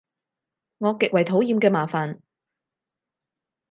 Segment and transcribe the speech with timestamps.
[0.79, 2.21] 我極為討厭嘅麻煩